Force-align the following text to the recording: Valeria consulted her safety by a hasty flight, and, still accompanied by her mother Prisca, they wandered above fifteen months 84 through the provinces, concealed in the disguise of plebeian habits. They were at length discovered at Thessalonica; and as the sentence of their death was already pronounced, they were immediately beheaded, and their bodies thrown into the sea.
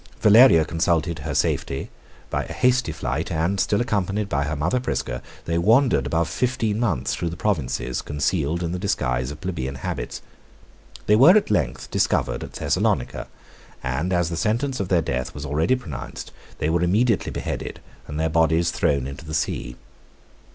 Valeria 0.21 0.65
consulted 0.65 1.19
her 1.19 1.35
safety 1.35 1.91
by 2.31 2.43
a 2.45 2.53
hasty 2.53 2.91
flight, 2.91 3.31
and, 3.31 3.59
still 3.59 3.79
accompanied 3.81 4.27
by 4.27 4.45
her 4.45 4.55
mother 4.55 4.79
Prisca, 4.79 5.21
they 5.45 5.59
wandered 5.59 6.07
above 6.07 6.27
fifteen 6.27 6.79
months 6.79 7.11
84 7.11 7.19
through 7.19 7.29
the 7.29 7.37
provinces, 7.37 8.01
concealed 8.01 8.63
in 8.63 8.71
the 8.71 8.79
disguise 8.79 9.29
of 9.29 9.39
plebeian 9.39 9.75
habits. 9.75 10.23
They 11.05 11.15
were 11.15 11.37
at 11.37 11.51
length 11.51 11.91
discovered 11.91 12.43
at 12.43 12.53
Thessalonica; 12.53 13.27
and 13.83 14.11
as 14.11 14.31
the 14.31 14.37
sentence 14.37 14.79
of 14.79 14.87
their 14.87 15.03
death 15.03 15.35
was 15.35 15.45
already 15.45 15.75
pronounced, 15.75 16.31
they 16.57 16.67
were 16.71 16.81
immediately 16.81 17.31
beheaded, 17.31 17.79
and 18.07 18.19
their 18.19 18.27
bodies 18.27 18.71
thrown 18.71 19.05
into 19.05 19.25
the 19.25 19.35
sea. 19.35 19.75